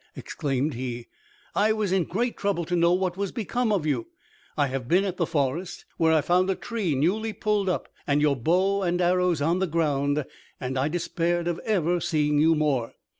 exclaimed 0.15 0.73
he, 0.73 1.05
"I 1.53 1.73
was 1.73 1.91
in 1.91 2.05
great 2.05 2.35
trouble 2.35 2.65
to 2.65 2.75
know 2.75 2.91
what 2.91 3.17
was 3.17 3.31
become 3.31 3.71
of 3.71 3.85
you. 3.85 4.07
I 4.57 4.65
have 4.65 4.87
been 4.87 5.03
at 5.03 5.17
the 5.17 5.27
forest, 5.27 5.85
where 5.97 6.11
I 6.11 6.21
found 6.21 6.49
a 6.49 6.55
tree 6.55 6.95
newly 6.95 7.33
pulled 7.33 7.69
up, 7.69 7.87
and 8.07 8.19
your 8.19 8.35
bow 8.35 8.81
and 8.81 8.99
arrows 8.99 9.43
on 9.43 9.59
the 9.59 9.67
ground, 9.67 10.25
and 10.59 10.75
I 10.79 10.87
despaired 10.87 11.47
of 11.47 11.59
ever 11.65 11.99
seeing 11.99 12.39
you 12.39 12.55
more. 12.55 12.95